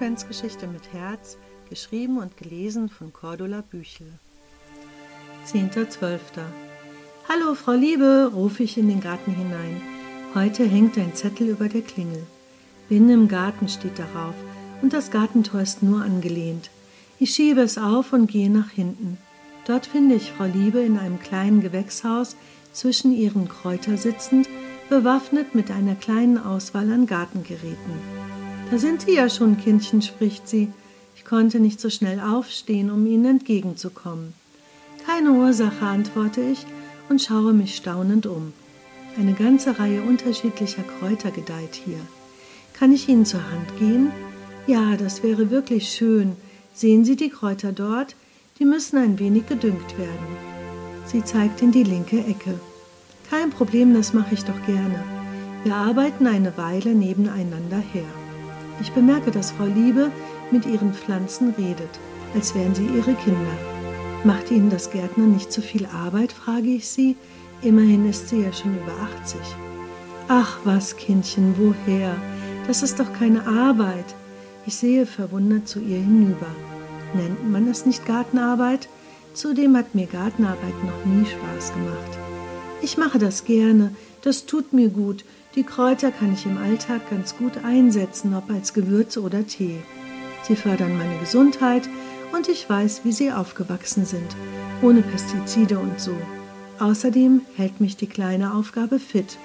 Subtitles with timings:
[0.00, 1.38] Adventsgeschichte mit Herz,
[1.68, 4.08] geschrieben und gelesen von Cordula Büchel.
[5.46, 6.18] 10.12.
[7.28, 9.80] Hallo, Frau Liebe, rufe ich in den Garten hinein.
[10.34, 12.26] Heute hängt ein Zettel über der Klingel.
[12.88, 14.34] Binnen im Garten steht darauf
[14.82, 16.70] und das Gartentor ist nur angelehnt.
[17.18, 19.18] Ich schiebe es auf und gehe nach hinten.
[19.66, 22.36] Dort finde ich Frau Liebe in einem kleinen Gewächshaus
[22.72, 24.48] zwischen ihren Kräuter sitzend,
[24.88, 28.19] bewaffnet mit einer kleinen Auswahl an Gartengeräten.
[28.70, 30.68] Da sind Sie ja schon, Kindchen, spricht sie.
[31.16, 34.32] Ich konnte nicht so schnell aufstehen, um Ihnen entgegenzukommen.
[35.04, 36.66] Keine Ursache, antworte ich
[37.08, 38.52] und schaue mich staunend um.
[39.18, 41.98] Eine ganze Reihe unterschiedlicher Kräuter gedeiht hier.
[42.72, 44.12] Kann ich Ihnen zur Hand gehen?
[44.68, 46.36] Ja, das wäre wirklich schön.
[46.72, 48.14] Sehen Sie die Kräuter dort?
[48.60, 50.36] Die müssen ein wenig gedüngt werden.
[51.06, 52.60] Sie zeigt in die linke Ecke.
[53.28, 55.02] Kein Problem, das mache ich doch gerne.
[55.64, 58.19] Wir arbeiten eine Weile nebeneinander her.
[58.80, 60.10] Ich bemerke, dass Frau Liebe
[60.50, 61.90] mit ihren Pflanzen redet,
[62.34, 63.58] als wären sie ihre Kinder.
[64.24, 67.16] Macht Ihnen das Gärtner nicht zu viel Arbeit, frage ich sie.
[67.62, 69.40] Immerhin ist sie ja schon über 80.
[70.28, 72.14] Ach was, Kindchen, woher?
[72.66, 74.14] Das ist doch keine Arbeit.
[74.66, 76.46] Ich sehe verwundert zu ihr hinüber.
[77.14, 78.88] Nennt man das nicht Gartenarbeit?
[79.34, 82.18] Zudem hat mir Gartenarbeit noch nie Spaß gemacht.
[82.82, 83.92] Ich mache das gerne,
[84.22, 88.72] das tut mir gut, die Kräuter kann ich im Alltag ganz gut einsetzen, ob als
[88.72, 89.80] Gewürz oder Tee.
[90.42, 91.88] Sie fördern meine Gesundheit
[92.32, 94.36] und ich weiß, wie sie aufgewachsen sind,
[94.82, 96.14] ohne Pestizide und so.
[96.78, 99.36] Außerdem hält mich die kleine Aufgabe fit.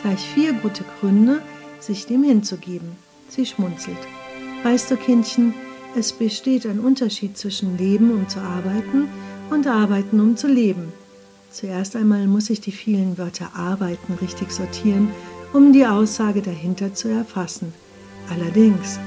[0.00, 1.40] Gleich vier gute Gründe,
[1.80, 2.90] sich dem hinzugeben.
[3.28, 3.96] Sie schmunzelt.
[4.62, 5.54] Weißt du, Kindchen,
[5.96, 9.08] es besteht ein Unterschied zwischen Leben, um zu arbeiten,
[9.50, 10.92] und Arbeiten, um zu leben.
[11.50, 15.08] Zuerst einmal muss ich die vielen Wörter arbeiten richtig sortieren
[15.52, 17.72] um die Aussage dahinter zu erfassen.
[18.30, 18.98] Allerdings,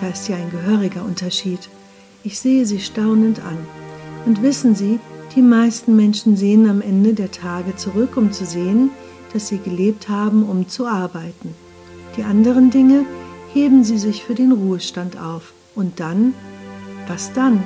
[0.00, 1.68] da ist ja ein gehöriger Unterschied.
[2.24, 3.58] Ich sehe sie staunend an.
[4.24, 4.98] Und wissen Sie,
[5.36, 8.90] die meisten Menschen sehen am Ende der Tage zurück, um zu sehen,
[9.32, 11.54] dass sie gelebt haben, um zu arbeiten.
[12.16, 13.04] Die anderen Dinge
[13.52, 15.52] heben sie sich für den Ruhestand auf.
[15.76, 16.34] Und dann?
[17.06, 17.62] Was dann?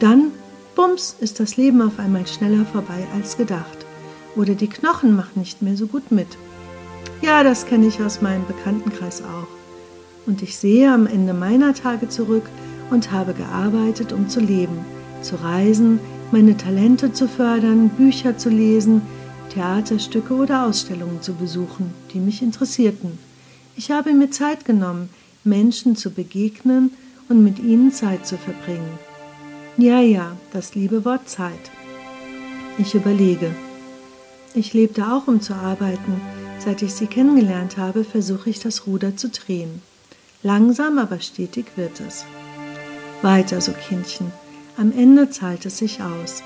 [0.00, 0.32] Dann,
[0.76, 3.84] bums, ist das Leben auf einmal schneller vorbei als gedacht.
[4.36, 6.28] Oder die Knochen machen nicht mehr so gut mit.
[7.22, 9.48] Ja, das kenne ich aus meinem Bekanntenkreis auch.
[10.26, 12.44] Und ich sehe am Ende meiner Tage zurück
[12.90, 14.84] und habe gearbeitet, um zu leben,
[15.22, 15.98] zu reisen,
[16.30, 19.02] meine Talente zu fördern, Bücher zu lesen,
[19.50, 23.18] Theaterstücke oder Ausstellungen zu besuchen, die mich interessierten.
[23.76, 25.08] Ich habe mir Zeit genommen,
[25.44, 26.92] Menschen zu begegnen
[27.28, 28.98] und mit ihnen Zeit zu verbringen.
[29.78, 31.70] Ja, ja, das liebe Wort Zeit.
[32.78, 33.54] Ich überlege.
[34.54, 36.20] Ich lebte auch, um zu arbeiten,
[36.58, 39.82] Seit ich sie kennengelernt habe, versuche ich das Ruder zu drehen.
[40.42, 42.24] Langsam, aber stetig wird es.
[43.22, 44.32] Weiter so, Kindchen.
[44.76, 46.42] Am Ende zahlt es sich aus.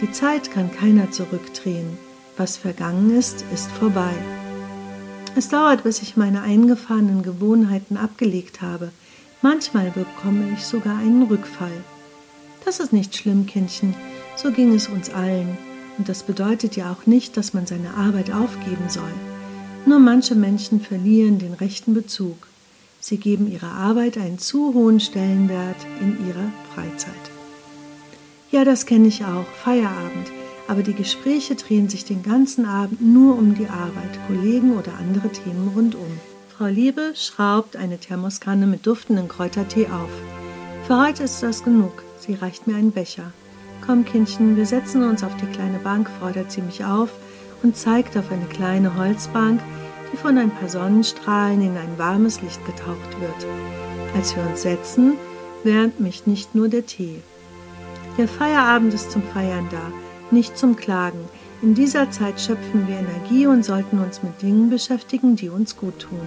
[0.00, 1.98] Die Zeit kann keiner zurückdrehen.
[2.36, 4.12] Was vergangen ist, ist vorbei.
[5.36, 8.92] Es dauert, bis ich meine eingefahrenen Gewohnheiten abgelegt habe.
[9.42, 11.84] Manchmal bekomme ich sogar einen Rückfall.
[12.64, 13.94] Das ist nicht schlimm, Kindchen.
[14.36, 15.56] So ging es uns allen.
[15.98, 19.12] Und das bedeutet ja auch nicht, dass man seine Arbeit aufgeben soll.
[19.86, 22.48] Nur manche Menschen verlieren den rechten Bezug.
[23.00, 27.12] Sie geben ihrer Arbeit einen zu hohen Stellenwert in ihrer Freizeit.
[28.50, 30.32] Ja, das kenne ich auch, Feierabend,
[30.68, 35.28] aber die Gespräche drehen sich den ganzen Abend nur um die Arbeit, Kollegen oder andere
[35.28, 36.18] Themen rundum.
[36.56, 40.10] Frau Liebe schraubt eine Thermoskanne mit duftenden Kräutertee auf.
[40.86, 42.04] Für heute ist das genug.
[42.26, 43.32] Sie reicht mir einen Becher.
[43.84, 47.10] Komm, Kindchen, wir setzen uns auf die kleine Bank, fordert sie mich auf
[47.62, 49.60] und zeigt auf eine kleine Holzbank,
[50.10, 53.46] die von ein paar Sonnenstrahlen in ein warmes Licht getaucht wird.
[54.16, 55.18] Als wir uns setzen,
[55.64, 57.20] wärmt mich nicht nur der Tee.
[58.16, 59.92] Der Feierabend ist zum Feiern da,
[60.30, 61.20] nicht zum Klagen.
[61.60, 65.98] In dieser Zeit schöpfen wir Energie und sollten uns mit Dingen beschäftigen, die uns gut
[65.98, 66.26] tun.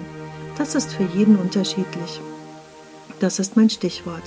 [0.60, 2.22] Das ist für jeden unterschiedlich.
[3.20, 4.24] Das ist mein Stichwort.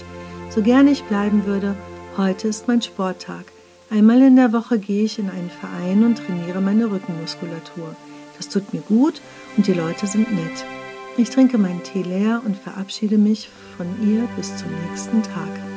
[0.50, 1.76] So gern ich bleiben würde,
[2.17, 3.44] heute ist mein Sporttag.
[3.88, 7.94] Einmal in der Woche gehe ich in einen Verein und trainiere meine Rückenmuskulatur.
[8.37, 9.20] Das tut mir gut
[9.56, 10.64] und die Leute sind nett.
[11.17, 15.70] Ich trinke meinen Tee leer und verabschiede mich von ihr bis zum nächsten Tag.